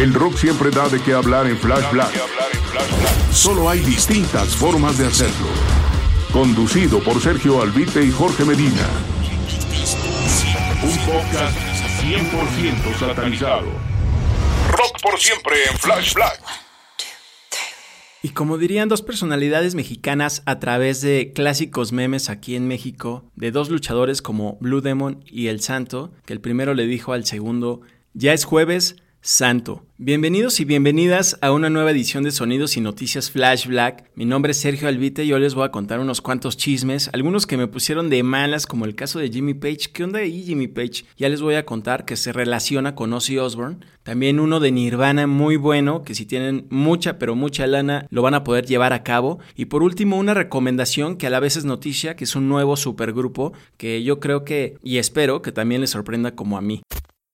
El 0.00 0.14
rock 0.14 0.34
siempre 0.34 0.70
da 0.70 0.88
de 0.88 0.98
qué 1.02 1.12
hablar 1.12 1.46
en 1.46 1.58
Flash 1.58 1.92
Black. 1.92 2.10
Solo 3.32 3.68
hay 3.68 3.80
distintas 3.80 4.56
formas 4.56 4.96
de 4.96 5.06
hacerlo. 5.06 5.46
Conducido 6.32 7.00
por 7.00 7.20
Sergio 7.20 7.60
Albite 7.60 8.02
y 8.02 8.10
Jorge 8.10 8.46
Medina. 8.46 8.88
Un 10.82 10.96
podcast 11.04 11.54
100% 12.02 12.98
satanizado. 12.98 13.66
Rock 14.70 15.02
por 15.02 15.20
siempre 15.20 15.56
en 15.70 15.76
Flash 15.76 16.14
Black. 16.14 16.40
Y 18.22 18.30
como 18.30 18.56
dirían 18.56 18.88
dos 18.88 19.02
personalidades 19.02 19.74
mexicanas 19.74 20.42
a 20.46 20.60
través 20.60 21.02
de 21.02 21.32
clásicos 21.34 21.92
memes 21.92 22.30
aquí 22.30 22.56
en 22.56 22.66
México, 22.66 23.30
de 23.36 23.50
dos 23.50 23.68
luchadores 23.68 24.22
como 24.22 24.56
Blue 24.62 24.80
Demon 24.80 25.22
y 25.26 25.48
El 25.48 25.60
Santo, 25.60 26.10
que 26.24 26.32
el 26.32 26.40
primero 26.40 26.72
le 26.72 26.86
dijo 26.86 27.12
al 27.12 27.26
segundo, 27.26 27.82
ya 28.14 28.32
es 28.32 28.46
jueves, 28.46 28.96
Santo. 29.22 29.84
Bienvenidos 29.98 30.60
y 30.60 30.64
bienvenidas 30.64 31.36
a 31.42 31.52
una 31.52 31.68
nueva 31.68 31.90
edición 31.90 32.24
de 32.24 32.30
Sonidos 32.30 32.78
y 32.78 32.80
Noticias 32.80 33.30
Flash 33.30 33.66
Black. 33.66 34.10
Mi 34.14 34.24
nombre 34.24 34.52
es 34.52 34.56
Sergio 34.56 34.88
Albite 34.88 35.24
y 35.24 35.28
yo 35.28 35.38
les 35.38 35.54
voy 35.54 35.66
a 35.66 35.70
contar 35.70 36.00
unos 36.00 36.22
cuantos 36.22 36.56
chismes, 36.56 37.10
algunos 37.12 37.46
que 37.46 37.58
me 37.58 37.66
pusieron 37.66 38.08
de 38.08 38.22
malas, 38.22 38.66
como 38.66 38.86
el 38.86 38.94
caso 38.94 39.18
de 39.18 39.28
Jimmy 39.28 39.52
Page. 39.52 39.90
¿Qué 39.92 40.04
onda 40.04 40.20
ahí, 40.20 40.42
Jimmy 40.42 40.68
Page? 40.68 41.04
Ya 41.18 41.28
les 41.28 41.42
voy 41.42 41.56
a 41.56 41.66
contar 41.66 42.06
que 42.06 42.16
se 42.16 42.32
relaciona 42.32 42.94
con 42.94 43.12
Ozzy 43.12 43.36
Osbourne. 43.36 43.80
También 44.04 44.40
uno 44.40 44.58
de 44.58 44.72
Nirvana 44.72 45.26
muy 45.26 45.56
bueno, 45.56 46.02
que 46.02 46.14
si 46.14 46.24
tienen 46.24 46.66
mucha, 46.70 47.18
pero 47.18 47.34
mucha 47.34 47.66
lana, 47.66 48.06
lo 48.08 48.22
van 48.22 48.32
a 48.32 48.42
poder 48.42 48.64
llevar 48.64 48.94
a 48.94 49.02
cabo. 49.02 49.38
Y 49.54 49.66
por 49.66 49.82
último, 49.82 50.16
una 50.16 50.32
recomendación 50.32 51.18
que 51.18 51.26
a 51.26 51.30
la 51.30 51.40
vez 51.40 51.58
es 51.58 51.66
noticia, 51.66 52.16
que 52.16 52.24
es 52.24 52.34
un 52.36 52.48
nuevo 52.48 52.74
supergrupo 52.78 53.52
que 53.76 54.02
yo 54.02 54.18
creo 54.18 54.46
que, 54.46 54.78
y 54.82 54.96
espero 54.96 55.42
que 55.42 55.52
también 55.52 55.82
les 55.82 55.90
sorprenda 55.90 56.34
como 56.34 56.56
a 56.56 56.62
mí. 56.62 56.80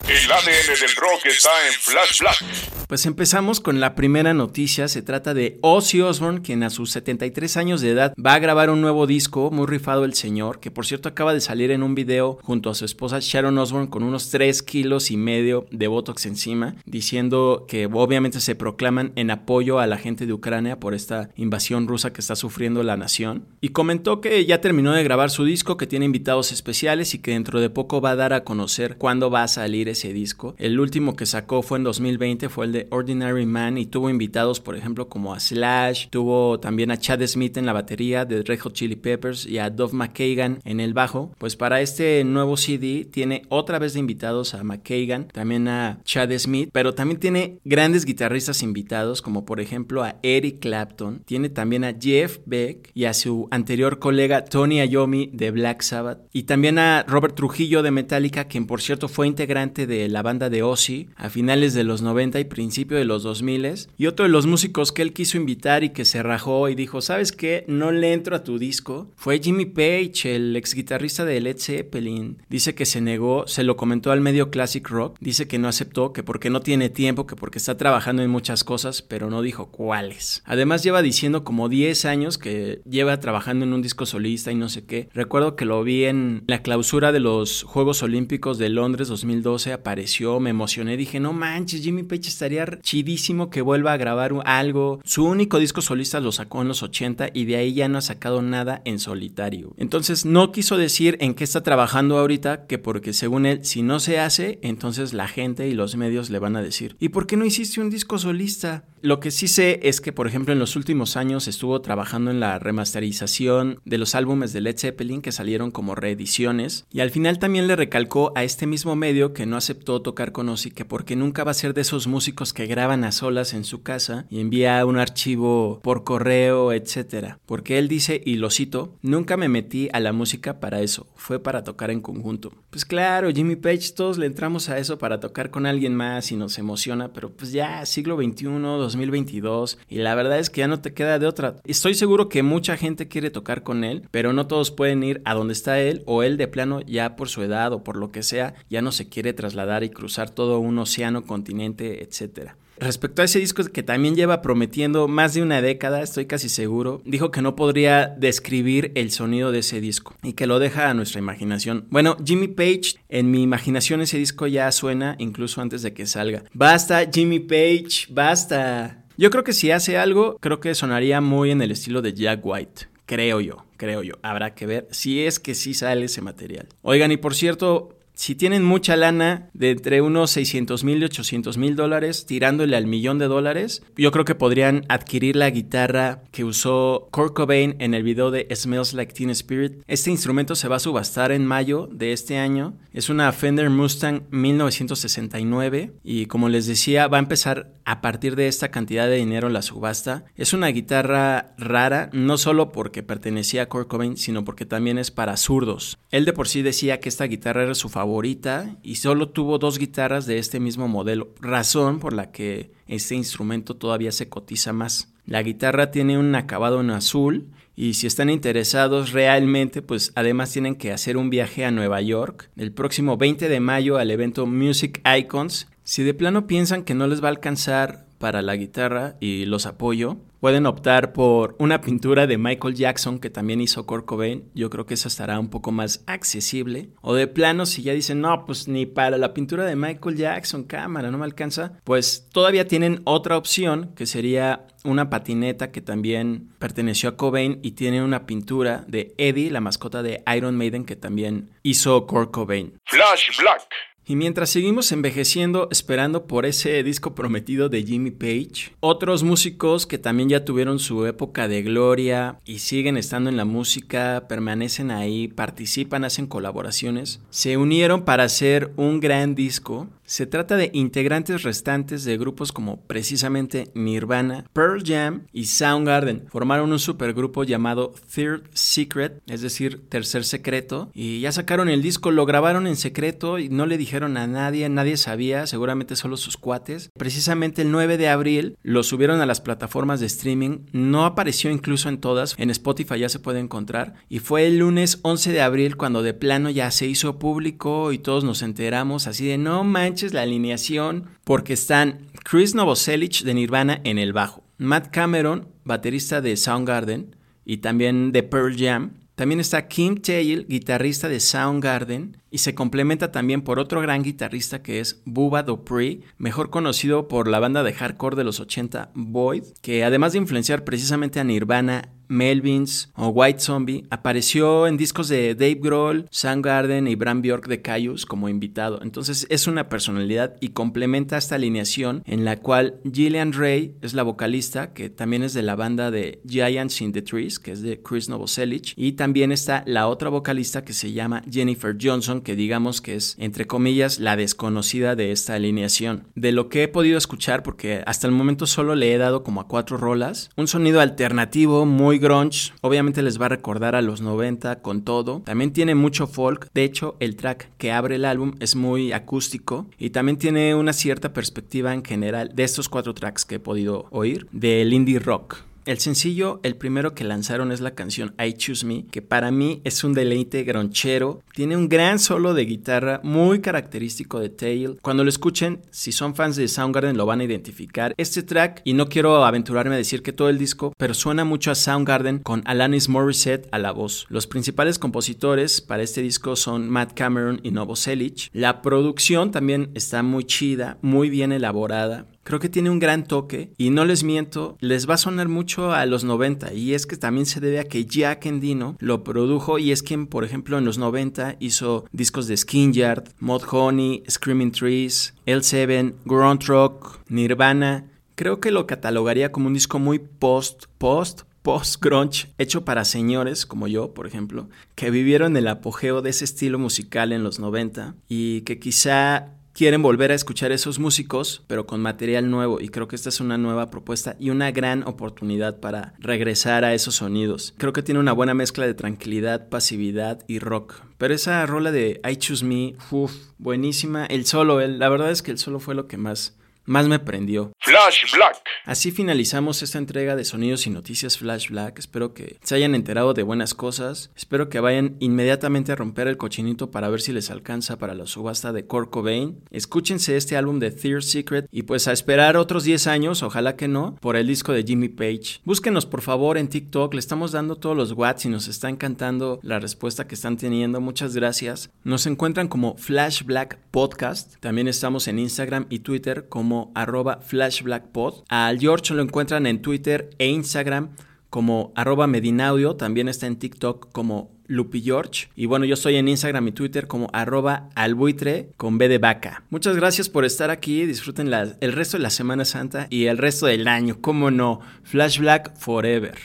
El 0.08 0.30
ADN 0.30 0.80
del 0.80 0.94
rock 0.94 1.26
está 1.26 1.50
en 1.66 1.72
Flash 1.72 2.20
Black. 2.20 2.86
Pues 2.86 3.04
empezamos 3.06 3.58
con 3.58 3.80
la 3.80 3.96
primera 3.96 4.32
noticia. 4.34 4.86
Se 4.86 5.02
trata 5.02 5.34
de 5.34 5.58
Ozzy 5.62 6.00
Osbourne, 6.00 6.42
quien 6.42 6.62
a 6.62 6.70
sus 6.70 6.92
73 6.92 7.56
años 7.56 7.80
de 7.80 7.90
edad 7.90 8.14
va 8.14 8.34
a 8.34 8.39
grabar 8.39 8.70
un 8.70 8.80
nuevo 8.80 9.08
disco, 9.08 9.50
muy 9.50 9.66
rifado 9.66 10.05
el 10.05 10.14
señor, 10.14 10.61
que 10.61 10.70
por 10.70 10.86
cierto 10.86 11.08
acaba 11.08 11.34
de 11.34 11.40
salir 11.40 11.72
en 11.72 11.83
un 11.83 11.96
video 11.96 12.39
junto 12.45 12.70
a 12.70 12.77
su 12.77 12.84
esposa 12.84 13.18
Sharon 13.20 13.58
Osbourne 13.58 13.90
con 13.90 14.05
unos 14.05 14.30
3 14.30 14.62
kilos 14.62 15.11
y 15.11 15.16
medio 15.16 15.66
de 15.72 15.89
Botox 15.89 16.27
encima, 16.27 16.77
diciendo 16.84 17.64
que 17.66 17.86
obviamente 17.92 18.40
se 18.40 18.55
proclaman 18.55 19.12
en 19.16 19.33
apoyo 19.33 19.80
a 19.80 19.89
la 19.89 19.98
gente 19.98 20.24
de 20.24 20.34
Ucrania 20.34 20.78
por 20.78 20.95
esta 20.95 21.30
invasión 21.34 21.89
rusa 21.89 22.12
que 22.12 22.20
está 22.20 22.36
sufriendo 22.36 22.84
la 22.84 22.96
nación. 22.96 23.48
Y 23.61 23.70
comentó 23.70 24.20
que 24.20 24.46
ya 24.46 24.61
terminó 24.61 24.92
de 24.92 25.02
grabar 25.02 25.30
su 25.30 25.45
disco, 25.45 25.77
que 25.77 25.89
tiene 25.89 26.05
invitados 26.05 26.52
especiales 26.52 27.14
y 27.14 27.18
que 27.18 27.33
dentro 27.33 27.61
de 27.61 27.70
poco 27.70 28.00
va 28.00 28.11
a 28.11 28.16
dar 28.16 28.33
a 28.33 28.45
conocer 28.45 28.96
cuándo 28.96 29.28
va 29.28 29.42
a 29.42 29.48
salir 29.48 29.89
ese 29.96 30.12
disco. 30.12 30.55
El 30.58 30.79
último 30.79 31.17
que 31.17 31.27
sacó 31.27 31.62
fue 31.62 31.79
en 31.79 31.84
2020, 31.84 32.48
fue 32.48 32.67
el 32.67 32.73
de 32.73 32.86
Ordinary 32.90 33.46
Man 33.46 33.79
y 33.79 33.86
tuvo 33.86 34.11
invitados, 34.11 34.61
por 34.61 34.77
ejemplo, 34.77 35.08
como 35.08 35.34
a 35.34 35.40
Slash, 35.40 36.08
tuvo 36.11 36.61
también 36.61 36.90
a 36.90 36.98
Chad 36.98 37.27
Smith 37.27 37.57
en 37.57 37.67
la 37.67 37.73
batería 37.73 38.24
de 38.24 38.42
Red 38.42 38.61
Hot 38.61 38.74
Chili 38.74 38.96
Peppers 38.96 39.46
y 39.46 39.58
a 39.58 39.70
Dove 39.70 39.95
McKagan 39.95 40.61
en 40.64 40.80
el 40.80 40.95
bajo. 40.95 41.33
Pues 41.39 41.57
para 41.57 41.80
este 41.80 42.23
nuevo 42.24 42.57
CD 42.57 43.05
tiene 43.11 43.42
otra 43.48 43.79
vez 43.79 43.95
de 43.95 44.01
invitados 44.01 44.55
a 44.55 44.62
McKagan, 44.62 45.29
también 45.29 45.68
a 45.68 46.01
Chad 46.05 46.30
Smith, 46.39 46.70
pero 46.73 46.95
también 46.95 47.20
tiene 47.20 47.58
grandes 47.64 48.05
guitarristas 48.05 48.63
invitados, 48.63 49.23
como 49.23 49.45
por 49.45 49.61
ejemplo 49.61 50.05
a 50.05 50.17
Eric 50.23 50.61
Clapton, 50.61 51.23
tiene 51.24 51.48
también 51.48 51.84
a 51.84 51.95
Jeff 51.98 52.39
Beck 52.46 52.90
y 52.95 53.05
a 53.05 53.14
su 53.14 53.48
anterior 53.51 53.98
colega 53.98 54.45
Tony 54.45 54.80
Iommi 54.86 55.30
de 55.33 55.51
Black 55.51 55.83
Sabbath, 55.83 56.20
y 56.33 56.45
también 56.45 56.78
a 56.78 57.05
Robert 57.07 57.34
Trujillo 57.34 57.83
de 57.83 57.90
Metallica, 57.90 58.45
quien 58.45 58.67
por 58.67 58.80
cierto 58.80 59.08
fue 59.08 59.27
integrante 59.27 59.76
de 59.85 60.09
la 60.09 60.23
banda 60.23 60.48
de 60.48 60.63
Ozzy 60.63 61.09
a 61.17 61.29
finales 61.29 61.75
de 61.75 61.85
los 61.85 62.01
90 62.01 62.41
y 62.41 62.45
principio 62.45 62.97
de 62.97 63.05
los 63.05 63.23
2000 63.23 63.57
y 63.97 64.07
otro 64.07 64.25
de 64.25 64.31
los 64.31 64.47
músicos 64.47 64.92
que 64.92 65.03
él 65.03 65.13
quiso 65.13 65.37
invitar 65.37 65.83
y 65.83 65.91
que 65.91 66.05
se 66.05 66.23
rajó 66.23 66.69
y 66.69 66.75
dijo, 66.75 67.01
¿sabes 67.01 67.33
qué? 67.33 67.64
No 67.69 67.91
le 67.91 68.13
entro 68.13 68.37
a 68.37 68.45
tu 68.45 68.59
disco. 68.59 69.11
Fue 69.17 69.41
Jimmy 69.41 69.64
Page, 69.64 70.35
el 70.35 70.55
ex 70.55 70.75
guitarrista 70.75 71.25
de 71.25 71.41
Led 71.41 71.59
Zeppelin. 71.59 72.39
Dice 72.48 72.75
que 72.75 72.85
se 72.85 73.01
negó, 73.01 73.47
se 73.47 73.64
lo 73.64 73.77
comentó 73.77 74.13
al 74.13 74.20
medio 74.20 74.51
Classic 74.51 74.87
Rock, 74.89 75.17
dice 75.20 75.48
que 75.48 75.59
no 75.59 75.69
aceptó, 75.69 76.13
que 76.13 76.23
porque 76.23 76.51
no 76.51 76.61
tiene 76.61 76.91
tiempo, 76.91 77.27
que 77.27 77.35
porque 77.35 77.58
está 77.58 77.77
trabajando 77.77 78.23
en 78.23 78.31
muchas 78.31 78.63
cosas, 78.63 79.03
pero 79.03 79.31
no 79.31 79.43
dijo 79.43 79.70
cuáles. 79.70 80.43
Además 80.45 80.83
lleva 80.83 81.03
diciendo 81.03 81.43
como 81.43 81.69
10 81.69 82.05
años 82.05 82.39
que 82.39 82.83
lleva 82.89 83.19
trabajando 83.20 83.64
en 83.64 83.73
un 83.73 83.83
disco 83.83 84.07
solista 84.07 84.53
y 84.53 84.55
no 84.55 84.69
sé 84.69 84.85
qué. 84.85 85.08
Recuerdo 85.14 85.57
que 85.57 85.64
lo 85.64 85.83
vi 85.83 86.05
en 86.05 86.45
la 86.47 86.63
clausura 86.63 87.11
de 87.11 87.20
los 87.20 87.63
Juegos 87.63 88.03
Olímpicos 88.03 88.58
de 88.58 88.69
Londres 88.69 89.08
2012, 89.08 89.65
apareció, 89.72 90.40
me 90.40 90.50
emocioné, 90.50 90.96
dije, 90.96 91.20
no 91.20 91.32
manches, 91.32 91.82
Jimmy 91.82 92.02
Page 92.02 92.28
estaría 92.28 92.66
chidísimo 92.80 93.50
que 93.50 93.62
vuelva 93.62 93.92
a 93.92 93.96
grabar 93.96 94.32
algo. 94.44 95.00
Su 95.04 95.24
único 95.24 95.58
disco 95.58 95.80
solista 95.80 96.20
lo 96.20 96.32
sacó 96.32 96.62
en 96.62 96.68
los 96.68 96.82
80 96.82 97.30
y 97.32 97.44
de 97.44 97.56
ahí 97.56 97.74
ya 97.74 97.88
no 97.88 97.98
ha 97.98 98.02
sacado 98.02 98.42
nada 98.42 98.82
en 98.84 98.98
solitario. 98.98 99.74
Entonces 99.77 100.24
no 100.24 100.52
quiso 100.52 100.77
decir 100.77 101.16
en 101.20 101.34
qué 101.34 101.44
está 101.44 101.62
trabajando 101.62 102.18
ahorita, 102.18 102.66
que 102.66 102.78
porque 102.78 103.12
según 103.12 103.46
él, 103.46 103.64
si 103.64 103.82
no 103.82 104.00
se 104.00 104.18
hace, 104.18 104.58
entonces 104.62 105.12
la 105.12 105.28
gente 105.28 105.68
y 105.68 105.74
los 105.74 105.96
medios 105.96 106.30
le 106.30 106.38
van 106.38 106.56
a 106.56 106.62
decir, 106.62 106.96
¿y 106.98 107.10
por 107.10 107.27
qué 107.27 107.36
no 107.36 107.44
hiciste 107.44 107.80
un 107.80 107.90
disco 107.90 108.18
solista? 108.18 108.84
Lo 109.06 109.20
que 109.20 109.30
sí 109.30 109.46
sé 109.46 109.78
es 109.84 110.00
que, 110.00 110.12
por 110.12 110.27
ejemplo, 110.27 110.52
en 110.52 110.58
los 110.58 110.74
últimos 110.74 111.17
años 111.17 111.46
estuvo 111.46 111.80
trabajando 111.80 112.33
en 112.33 112.40
la 112.40 112.58
remasterización 112.58 113.78
de 113.84 113.98
los 113.98 114.17
álbumes 114.17 114.52
de 114.52 114.61
Led 114.61 114.77
Zeppelin 114.77 115.22
que 115.22 115.30
salieron 115.30 115.70
como 115.70 115.94
reediciones 115.94 116.86
y 116.90 116.98
al 116.98 117.12
final 117.12 117.39
también 117.39 117.68
le 117.68 117.77
recalcó 117.77 118.33
a 118.34 118.42
este 118.42 118.66
mismo 118.66 118.96
medio 118.96 119.33
que 119.33 119.46
no 119.46 119.56
aceptó 119.56 120.02
tocar 120.02 120.33
con 120.33 120.48
Ozzy 120.48 120.72
que 120.72 120.84
porque 120.84 121.14
nunca 121.14 121.45
va 121.45 121.52
a 121.52 121.55
ser 121.55 121.72
de 121.72 121.83
esos 121.83 122.08
músicos 122.08 122.52
que 122.52 122.66
graban 122.66 123.05
a 123.05 123.12
solas 123.12 123.55
en 123.55 123.62
su 123.62 123.84
casa 123.84 124.27
y 124.28 124.40
envía 124.40 124.84
un 124.84 124.98
archivo 124.98 125.78
por 125.84 126.02
correo, 126.02 126.72
etcétera. 126.72 127.39
Porque 127.46 127.78
él 127.78 127.86
dice, 127.86 128.20
y 128.25 128.38
lo 128.38 128.50
cito, 128.50 128.96
nunca 129.02 129.37
me 129.37 129.49
metí 129.49 129.88
a 129.93 130.00
la 130.00 130.12
música 130.12 130.58
para 130.58 130.81
eso, 130.81 131.06
fue 131.14 131.38
para 131.38 131.62
tocar 131.62 131.93
en 131.93 132.00
conjunto. 132.00 132.50
Pues 132.70 132.84
claro, 132.84 133.31
Jimmy 133.31 133.55
Page, 133.55 133.93
todos 133.94 134.19
le 134.19 134.26
entramos 134.26 134.69
a 134.69 134.78
eso 134.78 134.98
para 134.98 135.20
tocar 135.20 135.50
con 135.50 135.64
alguien 135.64 135.94
más 135.94 136.32
y 136.32 136.36
nos 136.36 136.58
emociona, 136.58 137.12
pero 137.12 137.31
pues 137.31 137.52
ya, 137.52 137.86
siglo 137.86 138.16
XXI, 138.16 138.95
2022 138.96 139.78
y 139.88 139.98
la 139.98 140.14
verdad 140.14 140.38
es 140.38 140.50
que 140.50 140.60
ya 140.60 140.69
no 140.69 140.81
te 140.81 140.94
queda 140.94 141.19
de 141.19 141.26
otra. 141.26 141.56
Estoy 141.64 141.94
seguro 141.94 142.28
que 142.28 142.43
mucha 142.43 142.76
gente 142.76 143.08
quiere 143.08 143.31
tocar 143.31 143.62
con 143.62 143.84
él, 143.84 144.08
pero 144.10 144.32
no 144.32 144.46
todos 144.46 144.70
pueden 144.70 145.02
ir 145.02 145.22
a 145.25 145.34
donde 145.34 145.52
está 145.52 145.81
él 145.81 146.02
o 146.06 146.22
él 146.22 146.37
de 146.37 146.48
plano 146.48 146.81
ya 146.81 147.16
por 147.16 147.28
su 147.28 147.43
edad 147.43 147.72
o 147.72 147.84
por 147.84 147.96
lo 147.96 148.10
que 148.10 148.22
sea 148.22 148.54
ya 148.70 148.82
no 148.82 148.93
se 148.93 149.08
quiere 149.08 149.32
trasladar 149.32 149.84
y 149.84 149.90
cruzar 149.90 150.31
todo 150.31 150.58
un 150.58 150.78
océano, 150.78 151.25
continente, 151.25 152.02
etcétera. 152.02 152.56
Respecto 152.78 153.23
a 153.23 153.25
ese 153.25 153.38
disco 153.38 153.64
que 153.64 153.82
también 153.82 154.17
lleva 154.17 154.43
prometiendo 154.43 155.08
más 155.08 155.34
de 155.34 155.43
una 155.43 155.62
década, 155.62 156.02
estoy 156.02 156.26
casi 156.26 156.49
seguro, 156.49 157.00
dijo 157.05 157.31
que 157.31 157.40
no 157.40 157.56
podría 157.56 158.08
describir 158.08 158.93
el 158.94 159.11
sonido 159.11 159.50
de 159.50 159.61
ese 159.61 159.81
disco 159.81 160.14
y 160.23 160.34
que 160.34 160.46
lo 160.46 160.58
deja 160.58 160.90
a 160.90 160.94
nuestra 160.94 161.19
imaginación. 161.19 161.87
Bueno, 161.90 162.17
Jimmy 162.25 162.49
Page, 162.49 162.96
en 163.08 163.31
mi 163.31 163.43
imaginación 163.43 164.02
ese 164.02 164.19
disco 164.19 164.46
ya 164.46 164.70
suena 164.73 165.17
incluso 165.19 165.61
antes 165.62 165.82
de 165.82 165.94
que 165.94 166.06
salga. 166.06 166.44
Basta, 166.52 167.08
Jimmy 167.11 167.40
Page, 167.40 168.08
basta. 168.11 169.05
Yo 169.17 169.31
creo 169.31 169.44
que 169.44 169.55
si 169.55 169.70
hace 169.70 169.96
algo, 169.96 170.37
creo 170.40 170.61
que 170.61 170.75
sonaría 170.75 171.22
muy 171.22 171.50
en 171.50 171.62
el 171.62 171.70
estilo 171.70 172.02
de 172.02 172.12
Jack 172.12 172.40
White. 172.44 172.88
Creo 173.06 173.40
yo, 173.40 173.64
creo 173.76 174.02
yo. 174.02 174.14
Habrá 174.22 174.55
que 174.55 174.67
ver 174.67 174.88
si 174.90 175.25
es 175.25 175.38
que 175.38 175.55
sí 175.55 175.72
sale 175.72 176.06
ese 176.06 176.20
material. 176.20 176.69
Oigan, 176.82 177.12
y 177.12 177.17
por 177.17 177.34
cierto, 177.34 177.95
Si 178.16 178.34
tienen 178.34 178.64
mucha 178.64 178.96
lana 178.96 179.50
de 179.52 179.72
entre 179.72 180.00
unos 180.00 180.30
600 180.30 180.84
mil 180.84 181.02
y 181.02 181.04
800 181.04 181.58
mil 181.58 181.76
dólares, 181.76 182.24
tirándole 182.24 182.74
al 182.74 182.86
millón 182.86 183.18
de 183.18 183.26
dólares, 183.26 183.82
yo 183.94 184.10
creo 184.10 184.24
que 184.24 184.34
podrían 184.34 184.86
adquirir 184.88 185.36
la 185.36 185.50
guitarra 185.50 186.22
que 186.32 186.42
usó 186.42 187.08
Kurt 187.12 187.34
Cobain 187.34 187.76
en 187.78 187.92
el 187.92 188.02
video 188.02 188.30
de 188.30 188.48
Smells 188.56 188.94
Like 188.94 189.12
Teen 189.12 189.28
Spirit. 189.28 189.82
Este 189.86 190.10
instrumento 190.10 190.54
se 190.54 190.66
va 190.66 190.76
a 190.76 190.80
subastar 190.80 191.30
en 191.30 191.44
mayo 191.44 191.90
de 191.92 192.14
este 192.14 192.38
año. 192.38 192.78
Es 192.94 193.10
una 193.10 193.30
Fender 193.32 193.68
Mustang 193.68 194.22
1969 194.30 195.92
y 196.02 196.24
como 196.24 196.48
les 196.48 196.66
decía, 196.66 197.08
va 197.08 197.19
a 197.19 197.20
empezar 197.20 197.74
a 197.84 198.00
partir 198.00 198.34
de 198.34 198.48
esta 198.48 198.70
cantidad 198.70 199.06
de 199.08 199.16
dinero 199.16 199.50
la 199.50 199.60
subasta. 199.60 200.24
Es 200.36 200.54
una 200.54 200.69
guitarra 200.69 201.54
rara, 201.58 202.08
no 202.14 202.38
solo 202.38 202.72
porque 202.72 203.02
pertenecía 203.02 203.62
a 203.62 203.66
Kurt 203.66 203.88
Cobain, 203.88 204.16
sino 204.16 204.42
porque 204.42 204.64
también 204.64 204.96
es 204.96 205.10
para 205.10 205.36
zurdos. 205.36 205.98
Él 206.10 206.24
de 206.24 206.32
por 206.32 206.48
sí 206.48 206.62
decía 206.62 206.98
que 206.98 207.10
esta 207.10 207.26
guitarra 207.26 207.64
era 207.64 207.74
su 207.74 207.90
favorita 207.90 208.06
favorita 208.06 208.76
y 208.85 208.97
solo 208.97 209.31
tuvo 209.31 209.58
dos 209.58 209.81
guitarras 209.81 210.26
de 210.26 210.38
este 210.38 210.61
mismo 210.61 210.87
modelo, 210.87 211.31
razón 211.41 211.99
por 211.99 212.12
la 212.12 212.31
que 212.31 212.70
este 212.87 213.17
instrumento 213.17 213.75
todavía 213.75 214.12
se 214.12 214.29
cotiza 214.29 214.73
más. 214.73 215.12
La 215.25 215.43
guitarra 215.43 215.91
tiene 215.91 216.17
un 216.17 216.32
acabado 216.37 216.81
en 216.81 216.91
azul 216.91 217.49
y 217.75 217.94
si 217.94 218.06
están 218.06 218.31
interesados 218.31 219.11
realmente, 219.11 219.82
pues 219.82 220.12
además 220.14 220.53
tienen 220.53 220.76
que 220.76 220.93
hacer 220.93 221.17
un 221.17 221.31
viaje 221.31 221.64
a 221.64 221.73
Nueva 221.73 222.00
York 222.00 222.49
el 222.56 222.70
próximo 222.70 223.17
20 223.17 223.49
de 223.49 223.58
mayo 223.58 223.97
al 223.99 224.12
evento 224.12 224.47
Music 224.47 225.03
Icons. 225.05 225.67
Si 225.82 226.05
de 226.05 226.14
plano 226.14 226.47
piensan 226.47 226.85
que 226.85 226.94
no 226.94 227.08
les 227.08 227.20
va 227.20 227.26
a 227.26 227.31
alcanzar 227.31 228.06
para 228.19 228.41
la 228.41 228.55
guitarra 228.55 229.17
y 229.19 229.47
los 229.47 229.67
apoyo, 229.67 230.19
Pueden 230.46 230.66
optar 230.66 231.12
por 231.12 231.56
una 231.58 231.81
pintura 231.81 232.28
de 232.28 232.38
Michael 232.38 232.76
Jackson 232.76 233.19
que 233.19 233.31
también 233.31 233.60
hizo 233.60 233.84
Kurt 233.84 234.04
Cobain. 234.04 234.48
Yo 234.54 234.70
creo 234.70 234.87
que 234.87 234.94
esa 234.94 235.08
estará 235.08 235.40
un 235.40 235.50
poco 235.50 235.72
más 235.72 236.04
accesible. 236.06 236.90
O 237.00 237.16
de 237.16 237.26
plano, 237.26 237.66
si 237.66 237.82
ya 237.82 237.93
dicen, 237.94 238.20
no, 238.20 238.46
pues 238.46 238.69
ni 238.69 238.87
para 238.87 239.19
la 239.19 239.34
pintura 239.34 239.64
de 239.64 239.75
Michael 239.75 240.14
Jackson, 240.14 240.62
cámara, 240.62 241.10
no 241.10 241.19
me 241.19 241.25
alcanza. 241.25 241.72
Pues 241.82 242.28
todavía 242.31 242.69
tienen 242.69 243.00
otra 243.02 243.37
opción 243.37 243.93
que 243.96 244.06
sería 244.06 244.69
una 244.84 245.10
patineta 245.10 245.72
que 245.72 245.81
también 245.81 246.52
perteneció 246.60 247.08
a 247.08 247.16
Cobain 247.16 247.58
y 247.64 247.72
tiene 247.72 248.04
una 248.04 248.25
pintura 248.25 248.84
de 248.87 249.16
Eddie, 249.19 249.50
la 249.50 249.60
mascota 249.60 250.04
de 250.04 250.22
Iron 250.37 250.56
Maiden 250.56 250.84
que 250.84 250.94
también 250.94 251.50
hizo 251.64 252.06
Kurt 252.06 252.31
Cobain. 252.31 252.78
Flash 252.84 253.37
Black. 253.40 253.66
Y 254.08 254.14
mientras 254.14 254.50
seguimos 254.50 254.93
envejeciendo 254.93 255.67
esperando 255.73 256.29
por 256.29 256.47
ese 256.47 256.85
disco 256.85 257.17
prometido 257.17 257.69
de 257.69 257.82
Jimmy 257.82 258.12
Page, 258.12 258.70
otros 258.79 259.25
músicos 259.25 259.85
que 259.85 259.99
también 259.99 260.29
ya 260.29 260.44
tuvieron 260.44 260.79
su 260.79 261.06
época 261.06 261.49
de 261.49 261.62
gloria 261.62 262.38
y 262.44 262.61
siguen 262.61 262.97
estando 262.97 263.31
en 263.31 263.37
la 263.37 263.44
música, 263.44 264.26
permanecen 264.29 264.93
ahí, 264.93 265.26
participan, 265.26 266.05
hacen 266.05 266.29
colaboraciones, 266.29 267.20
se 267.31 267.56
unieron 267.56 268.05
para 268.05 268.23
hacer 268.23 268.70
un 268.76 269.00
gran 269.00 269.35
disco 269.35 269.88
se 270.06 270.25
trata 270.25 270.56
de 270.56 270.70
integrantes 270.73 271.43
restantes 271.43 272.05
de 272.05 272.17
grupos 272.17 272.53
como 272.53 272.81
precisamente 272.82 273.70
Nirvana, 273.75 274.44
Pearl 274.53 274.82
Jam 274.85 275.26
y 275.32 275.47
Soundgarden. 275.47 276.26
Formaron 276.29 276.70
un 276.70 276.79
supergrupo 276.79 277.43
llamado 277.43 277.93
Third 278.14 278.44
Secret, 278.53 279.20
es 279.26 279.41
decir, 279.41 279.82
Tercer 279.88 280.25
Secreto, 280.25 280.91
y 280.94 281.20
ya 281.20 281.32
sacaron 281.32 281.69
el 281.69 281.82
disco, 281.82 282.12
lo 282.12 282.25
grabaron 282.25 282.69
en 282.69 282.76
secreto 282.76 283.41
y 283.41 283.49
no 283.49 283.67
le 283.67 283.76
dijeron 283.76 283.95
a 284.04 284.26
nadie, 284.26 284.69
nadie 284.69 284.96
sabía, 284.96 285.46
seguramente 285.46 285.96
solo 285.96 286.16
sus 286.16 286.37
cuates. 286.37 286.90
Precisamente 286.96 287.62
el 287.62 287.70
9 287.70 287.96
de 287.96 288.08
abril 288.08 288.58
lo 288.62 288.82
subieron 288.82 289.20
a 289.20 289.26
las 289.26 289.40
plataformas 289.40 290.00
de 290.00 290.06
streaming, 290.06 290.66
no 290.72 291.04
apareció 291.04 291.50
incluso 291.50 291.88
en 291.88 291.98
todas, 291.98 292.34
en 292.38 292.50
Spotify 292.50 292.98
ya 292.98 293.08
se 293.08 293.19
puede 293.19 293.40
encontrar, 293.40 293.94
y 294.08 294.19
fue 294.19 294.46
el 294.46 294.58
lunes 294.58 295.00
11 295.02 295.32
de 295.32 295.40
abril 295.40 295.76
cuando 295.76 296.02
de 296.02 296.14
plano 296.14 296.50
ya 296.50 296.70
se 296.70 296.87
hizo 296.87 297.19
público 297.19 297.93
y 297.93 297.98
todos 297.98 298.25
nos 298.25 298.43
enteramos 298.43 299.06
así 299.06 299.26
de 299.26 299.38
no 299.38 299.64
manches 299.64 300.12
la 300.12 300.22
alineación 300.22 301.06
porque 301.25 301.54
están 301.54 302.06
Chris 302.25 302.54
Novoselic 302.54 303.22
de 303.22 303.34
Nirvana 303.34 303.81
en 303.84 303.98
el 303.98 304.12
bajo, 304.12 304.44
Matt 304.58 304.88
Cameron, 304.90 305.48
baterista 305.64 306.20
de 306.20 306.37
Soundgarden 306.37 307.16
y 307.44 307.58
también 307.58 308.12
de 308.12 308.22
Pearl 308.22 308.56
Jam. 308.56 308.94
También 309.16 309.40
está 309.40 309.66
Kim 309.66 309.96
Tail, 309.96 310.46
guitarrista 310.46 311.08
de 311.08 311.20
Soundgarden, 311.20 312.18
y 312.30 312.36
se 312.36 312.54
complementa 312.54 313.12
también 313.12 313.40
por 313.40 313.58
otro 313.58 313.80
gran 313.80 314.02
guitarrista 314.02 314.62
que 314.62 314.78
es 314.78 315.00
Bubba 315.06 315.42
Dupree, 315.42 316.02
mejor 316.18 316.50
conocido 316.50 317.08
por 317.08 317.26
la 317.26 317.40
banda 317.40 317.62
de 317.62 317.72
hardcore 317.72 318.14
de 318.14 318.24
los 318.24 318.40
80 318.40 318.90
Void, 318.94 319.44
que 319.62 319.84
además 319.84 320.12
de 320.12 320.18
influenciar 320.18 320.64
precisamente 320.64 321.18
a 321.18 321.24
Nirvana 321.24 321.95
Melvins 322.08 322.91
o 322.94 323.08
White 323.08 323.41
Zombie, 323.41 323.85
apareció 323.91 324.67
en 324.67 324.76
discos 324.76 325.08
de 325.08 325.35
Dave 325.35 325.58
Grohl, 325.61 326.06
Soundgarden 326.11 326.87
y 326.88 326.94
Bram 326.94 327.23
Bjork 327.23 327.49
de 327.49 327.62
Caius 327.62 328.06
como 328.06 328.29
invitado. 328.29 328.81
Entonces 328.82 329.26
es 329.31 329.47
una 329.47 329.69
personalidad 329.69 330.37
y 330.41 330.50
complementa 330.50 331.17
esta 331.17 331.37
alineación 331.37 332.03
en 332.06 332.25
la 332.25 332.37
cual 332.37 332.81
Gillian 332.91 333.32
Ray 333.32 333.75
es 333.82 333.94
la 333.94 334.03
vocalista, 334.03 334.73
que 334.73 334.91
también 334.91 335.23
es 335.23 335.35
de 335.35 335.43
la 335.43 335.56
banda 335.56 335.91
de 335.91 336.20
Giants 336.29 336.81
in 336.81 336.93
the 336.93 337.03
Trees, 337.03 337.38
que 337.38 337.53
es 337.53 337.62
de 337.62 337.81
Chris 337.81 338.08
Novoselic, 338.08 338.73
y 338.76 338.93
también 338.93 339.32
está 339.32 339.62
la 339.67 339.88
otra 339.88 340.08
vocalista 340.08 340.64
que 340.64 340.73
se 340.73 340.93
llama 340.93 341.23
Jennifer 341.31 341.76
Johnson, 341.81 342.20
que 342.20 342.37
digamos 342.37 342.81
que 342.81 342.97
es, 342.97 343.17
entre 343.19 343.47
comillas, 343.47 343.99
la 343.99 344.17
desconocida 344.17 344.97
de 344.97 345.12
esta 345.12 345.35
alineación. 345.35 346.05
De 346.14 346.32
lo 346.32 346.49
que 346.49 346.64
he 346.64 346.69
podido 346.69 346.99
escuchar, 346.99 347.43
porque 347.43 347.82
hasta 347.87 348.06
el 348.06 348.12
momento 348.12 348.47
solo 348.47 348.75
le 348.75 348.93
he 348.93 348.99
dado 348.99 349.23
como 349.23 349.41
a 349.41 349.49
cuatro 349.49 349.76
rolas, 349.76 350.31
un 350.37 350.49
sonido 350.49 350.81
alternativo 350.81 351.67
muy 351.67 351.95
grunge, 351.98 352.52
obviamente 352.60 353.02
les 353.02 353.20
va 353.20 353.26
a 353.26 353.31
recordar 353.31 353.75
a 353.75 353.82
los 353.82 354.00
90 354.00 354.62
con 354.62 354.82
todo, 354.82 355.22
también 355.25 355.52
tiene 355.52 355.75
mucho 355.75 356.06
folk, 356.06 356.48
de 356.54 356.64
hecho 356.64 356.96
el 357.00 357.16
track 357.16 357.50
que 357.58 357.72
abre 357.72 357.96
el 357.96 358.04
álbum 358.04 358.34
es 358.40 358.56
muy 358.56 358.93
acústico 358.93 359.66
y 359.78 359.90
también 359.90 360.19
tiene 360.19 360.54
una 360.54 360.72
cierta 360.72 361.12
perspectiva 361.12 361.75
en 361.75 361.84
general 361.84 362.31
de 362.34 362.44
estos 362.44 362.69
cuatro 362.69 362.94
tracks 362.94 363.25
que 363.25 363.37
he 363.37 363.40
podido 363.40 363.87
oír 363.90 364.26
del 364.32 364.72
indie 364.72 364.98
rock. 364.98 365.44
El 365.66 365.80
sencillo, 365.80 366.38
el 366.44 366.54
primero 366.54 366.94
que 366.94 367.02
lanzaron 367.02 367.50
es 367.50 367.60
la 367.60 367.74
canción 367.74 368.14
I 368.24 368.34
Choose 368.34 368.64
Me, 368.64 368.86
que 368.86 369.02
para 369.02 369.32
mí 369.32 369.62
es 369.64 369.82
un 369.82 369.94
deleite 369.94 370.44
gronchero. 370.44 371.24
Tiene 371.34 371.56
un 371.56 371.68
gran 371.68 371.98
solo 371.98 372.34
de 372.34 372.44
guitarra 372.44 373.00
muy 373.02 373.40
característico 373.40 374.20
de 374.20 374.28
Tail. 374.28 374.78
Cuando 374.80 375.02
lo 375.02 375.10
escuchen, 375.10 375.62
si 375.72 375.90
son 375.90 376.14
fans 376.14 376.36
de 376.36 376.46
Soundgarden 376.46 376.96
lo 376.96 377.04
van 377.04 377.18
a 377.18 377.24
identificar. 377.24 377.94
Este 377.96 378.22
track, 378.22 378.60
y 378.62 378.74
no 378.74 378.88
quiero 378.88 379.24
aventurarme 379.24 379.74
a 379.74 379.78
decir 379.78 380.04
que 380.04 380.12
todo 380.12 380.28
el 380.28 380.38
disco, 380.38 380.72
pero 380.78 380.94
suena 380.94 381.24
mucho 381.24 381.50
a 381.50 381.56
Soundgarden 381.56 382.20
con 382.20 382.42
Alanis 382.44 382.88
Morissette 382.88 383.48
a 383.50 383.58
la 383.58 383.72
voz. 383.72 384.06
Los 384.08 384.28
principales 384.28 384.78
compositores 384.78 385.60
para 385.60 385.82
este 385.82 386.00
disco 386.00 386.36
son 386.36 386.70
Matt 386.70 386.92
Cameron 386.94 387.40
y 387.42 387.50
Novo 387.50 387.74
Selic. 387.74 388.30
La 388.32 388.62
producción 388.62 389.32
también 389.32 389.72
está 389.74 390.04
muy 390.04 390.22
chida, 390.22 390.78
muy 390.80 391.10
bien 391.10 391.32
elaborada. 391.32 392.06
Creo 392.26 392.40
que 392.40 392.48
tiene 392.48 392.70
un 392.70 392.80
gran 392.80 393.04
toque 393.04 393.52
y 393.56 393.70
no 393.70 393.84
les 393.84 394.02
miento, 394.02 394.56
les 394.58 394.90
va 394.90 394.94
a 394.94 394.98
sonar 394.98 395.28
mucho 395.28 395.70
a 395.70 395.86
los 395.86 396.02
90 396.02 396.54
y 396.54 396.74
es 396.74 396.84
que 396.84 396.96
también 396.96 397.24
se 397.24 397.38
debe 397.38 397.60
a 397.60 397.68
que 397.68 397.84
Jack 397.84 398.26
Endino 398.26 398.74
lo 398.80 399.04
produjo 399.04 399.60
y 399.60 399.70
es 399.70 399.84
quien, 399.84 400.08
por 400.08 400.24
ejemplo, 400.24 400.58
en 400.58 400.64
los 400.64 400.76
90 400.76 401.36
hizo 401.38 401.84
discos 401.92 402.26
de 402.26 402.36
Skin 402.36 402.72
Yard, 402.72 403.10
Mod 403.20 403.44
Honey, 403.48 404.02
Screaming 404.10 404.50
Trees, 404.50 405.14
L7, 405.24 405.94
Grunt 406.04 406.42
Rock, 406.46 406.98
Nirvana. 407.08 407.84
Creo 408.16 408.40
que 408.40 408.50
lo 408.50 408.66
catalogaría 408.66 409.30
como 409.30 409.46
un 409.46 409.54
disco 409.54 409.78
muy 409.78 410.00
post, 410.00 410.64
post, 410.78 411.22
post-grunge 411.42 412.34
hecho 412.38 412.64
para 412.64 412.84
señores 412.84 413.46
como 413.46 413.68
yo, 413.68 413.94
por 413.94 414.08
ejemplo, 414.08 414.48
que 414.74 414.90
vivieron 414.90 415.36
el 415.36 415.46
apogeo 415.46 416.02
de 416.02 416.10
ese 416.10 416.24
estilo 416.24 416.58
musical 416.58 417.12
en 417.12 417.22
los 417.22 417.38
90 417.38 417.94
y 418.08 418.40
que 418.40 418.58
quizá 418.58 419.35
quieren 419.56 419.81
volver 419.81 420.13
a 420.13 420.15
escuchar 420.15 420.53
esos 420.53 420.79
músicos, 420.79 421.43
pero 421.46 421.67
con 421.67 421.81
material 421.81 422.31
nuevo. 422.31 422.60
Y 422.60 422.69
creo 422.69 422.89
que 422.89 422.96
esta 422.96 423.08
es 423.08 423.20
una 423.20 423.39
nueva 423.39 423.70
propuesta 423.70 424.15
y 424.20 424.29
una 424.29 424.51
gran 424.51 424.86
oportunidad 424.86 425.60
para 425.60 425.94
regresar 425.98 426.63
a 426.67 426.75
esos 426.75 426.96
sonidos. 426.96 427.55
Creo 427.56 427.72
que 427.72 427.82
tiene 427.82 428.01
una 428.01 428.13
buena 428.13 428.34
mezcla 428.34 428.67
de 428.67 428.75
tranquilidad, 428.75 429.48
pasividad 429.48 430.22
y 430.27 430.41
rock. 430.41 430.82
Pero 430.98 431.15
esa 431.15 431.46
rola 431.46 431.72
de 431.72 432.03
I 432.06 432.17
Choose 432.17 432.44
Me, 432.44 432.75
uff, 432.91 433.15
buenísima. 433.39 434.05
El 434.05 434.27
solo, 434.27 434.60
la 434.60 434.89
verdad 434.91 435.10
es 435.10 435.22
que 435.22 435.31
el 435.31 435.39
solo 435.39 435.58
fue 435.58 435.75
lo 435.75 435.86
que 435.86 435.96
más 435.96 436.36
más 436.67 436.89
me 436.89 436.99
prendió. 436.99 437.53
Flash 437.61 438.13
Black. 438.15 438.43
Así 438.65 438.91
finalizamos 438.91 439.63
esta 439.63 439.79
entrega 439.79 440.17
de 440.17 440.25
Sonidos 440.25 440.67
y 440.67 440.70
Noticias 440.70 441.19
Flash 441.19 441.49
Black. 441.49 441.79
Espero 441.79 442.15
que 442.15 442.39
se 442.43 442.55
hayan 442.55 442.75
enterado 442.75 443.15
de 443.15 443.23
buenas 443.23 443.55
cosas. 443.55 444.11
Espero 444.17 444.49
que 444.49 444.61
vayan 444.61 444.96
inmediatamente 445.01 445.73
a 445.73 445.77
romper 445.77 446.08
el 446.08 446.17
cochinito 446.17 446.70
para 446.70 446.89
ver 446.89 447.01
si 447.01 447.13
les 447.13 447.31
alcanza 447.31 447.79
para 447.79 447.94
la 447.94 448.06
subasta 448.06 448.53
de 448.53 448.67
Kurt 448.67 448.91
Cobain. 448.91 449.43
Escúchense 449.51 450.17
este 450.17 450.37
álbum 450.37 450.58
de 450.58 450.70
Third 450.70 451.03
Secret 451.03 451.46
y 451.51 451.63
pues 451.63 451.89
a 451.89 451.93
esperar 451.93 452.37
otros 452.37 452.65
10 452.65 452.87
años, 452.89 453.23
ojalá 453.23 453.56
que 453.56 453.69
no, 453.69 453.94
por 454.01 454.17
el 454.17 454.27
disco 454.27 454.53
de 454.53 454.65
Jimmy 454.65 454.89
Page. 454.89 455.41
Búsquenos 455.44 455.87
por 455.87 456.03
favor 456.03 456.39
en 456.39 456.49
TikTok, 456.49 456.94
le 456.94 457.01
estamos 457.01 457.32
dando 457.32 457.56
todos 457.56 457.77
los 457.77 457.93
watts 457.93 458.25
y 458.25 458.29
nos 458.29 458.49
está 458.49 458.69
encantando 458.69 459.39
la 459.43 459.61
respuesta 459.61 460.06
que 460.06 460.15
están 460.15 460.37
teniendo. 460.37 460.81
Muchas 460.81 461.15
gracias. 461.15 461.70
Nos 461.85 462.06
encuentran 462.06 462.49
como 462.49 462.77
Flash 462.77 463.23
Black 463.23 463.58
Podcast. 463.70 464.37
También 464.41 464.69
estamos 464.69 465.06
en 465.08 465.19
Instagram 465.19 465.67
y 465.70 465.81
Twitter 465.81 466.29
como 466.29 466.56
arroba 466.75 467.20
flashblackpod. 467.20 468.25
Al 468.29 468.58
George 468.58 468.94
lo 468.94 469.03
encuentran 469.03 469.46
en 469.46 469.63
Twitter 469.63 470.10
e 470.19 470.29
Instagram 470.29 470.91
como 471.31 471.72
arroba 471.75 472.06
medinaudio. 472.06 472.77
También 472.77 473.08
está 473.08 473.27
en 473.27 473.36
TikTok 473.36 473.93
como 473.93 474.31
Lupi 474.46 474.81
George. 474.81 475.29
Y 475.34 475.46
bueno, 475.46 475.65
yo 475.65 475.75
estoy 475.75 475.96
en 475.96 476.08
Instagram 476.08 476.48
y 476.48 476.53
Twitter 476.53 476.86
como 476.86 477.08
arroba 477.13 477.69
albuitre 477.75 478.51
con 478.56 478.79
B 478.79 478.89
de 478.89 478.98
vaca. 478.98 479.43
Muchas 479.51 479.77
gracias 479.77 480.08
por 480.08 480.25
estar 480.25 480.51
aquí. 480.51 480.86
Disfruten 480.86 481.32
el 481.60 481.72
resto 481.72 481.96
de 481.96 482.03
la 482.03 482.10
Semana 482.10 482.44
Santa 482.44 482.86
y 482.91 483.06
el 483.06 483.19
resto 483.19 483.46
del 483.46 483.69
año. 483.69 483.98
¿Cómo 484.01 484.31
no? 484.31 484.60
Flash 484.82 485.19
Black 485.19 485.56
Forever. 485.58 486.17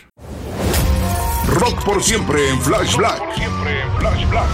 Rock 1.47 1.83
por 1.83 2.01
siempre 2.01 2.49
en 2.49 2.61
Flash 2.61 2.95
Black. 2.95 3.21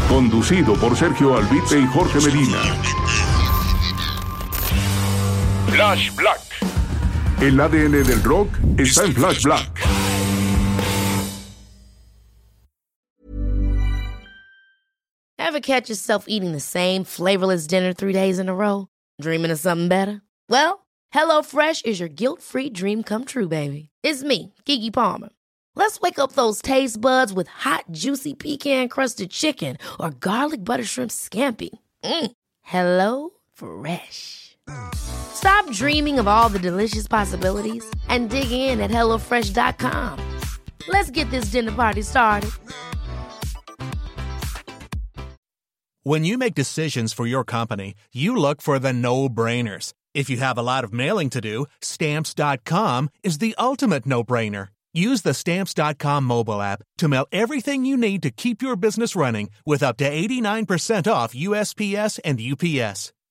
Conducido 0.10 0.74
por 0.76 0.96
Sergio 0.96 1.38
Albite 1.38 1.80
y 1.80 1.86
Jorge 1.88 2.20
Medina. 2.20 3.37
Flash 5.78 6.10
Black. 6.16 6.40
El 7.40 7.62
ADN 7.62 8.04
del 8.04 8.24
rock 8.24 8.50
está 8.78 9.06
en 9.06 9.14
Flash 9.14 9.44
Black. 9.44 9.80
Ever 15.38 15.60
catch 15.60 15.88
yourself 15.88 16.26
eating 16.28 16.52
the 16.52 16.60
same 16.60 17.04
flavorless 17.04 17.68
dinner 17.68 17.94
three 17.94 18.12
days 18.12 18.40
in 18.40 18.50
a 18.50 18.56
row? 18.56 18.88
Dreaming 19.22 19.52
of 19.52 19.60
something 19.60 19.88
better? 19.88 20.24
Well, 20.50 20.88
HelloFresh 21.14 21.86
is 21.86 22.00
your 22.00 22.10
guilt-free 22.10 22.72
dream 22.72 23.04
come 23.04 23.24
true, 23.24 23.48
baby. 23.48 23.90
It's 24.02 24.24
me, 24.24 24.56
Kiki 24.66 24.90
Palmer. 24.90 25.30
Let's 25.76 26.02
wake 26.02 26.18
up 26.18 26.32
those 26.32 26.60
taste 26.60 27.00
buds 27.00 27.32
with 27.32 27.50
hot, 27.50 27.86
juicy 27.92 28.34
pecan 28.34 28.90
crusted 28.90 29.30
chicken 29.30 29.78
or 30.00 30.10
garlic 30.10 30.66
butter 30.66 30.84
shrimp 30.84 31.12
scampi. 31.12 31.70
Mm. 32.04 32.32
Hello 32.64 33.30
Fresh. 33.54 34.58
Stop 35.38 35.72
dreaming 35.72 36.20
of 36.20 36.28
all 36.28 36.50
the 36.50 36.60
delicious 36.60 37.08
possibilities 37.08 37.86
and 38.10 38.30
dig 38.30 38.52
in 38.52 38.82
at 38.82 38.92
HelloFresh.com. 38.92 40.20
Let's 40.88 41.12
get 41.12 41.30
this 41.30 41.52
dinner 41.52 41.72
party 41.72 42.02
started. 42.02 42.52
When 46.04 46.24
you 46.24 46.38
make 46.38 46.56
decisions 46.56 47.12
for 47.12 47.28
your 47.28 47.44
company, 47.44 47.94
you 48.14 48.34
look 48.38 48.62
for 48.62 48.80
the 48.80 48.94
no 48.94 49.28
brainers. 49.28 49.94
If 50.14 50.30
you 50.30 50.38
have 50.38 50.58
a 50.58 50.64
lot 50.64 50.86
of 50.86 50.94
mailing 50.94 51.30
to 51.32 51.42
do, 51.42 51.66
Stamps.com 51.82 53.10
is 53.24 53.40
the 53.40 53.54
ultimate 53.60 54.06
no 54.06 54.24
brainer. 54.24 54.70
Use 54.94 55.22
the 55.24 55.34
Stamps.com 55.34 56.24
mobile 56.24 56.62
app 56.62 56.82
to 57.00 57.10
mail 57.10 57.28
everything 57.34 57.86
you 57.86 57.98
need 57.98 58.24
to 58.24 58.32
keep 58.32 58.62
your 58.62 58.78
business 58.78 59.18
running 59.18 59.50
with 59.66 59.84
up 59.84 59.98
to 59.98 60.10
89% 60.10 61.12
off 61.12 61.34
USPS 61.36 62.20
and 62.24 62.40
UPS. 62.40 63.12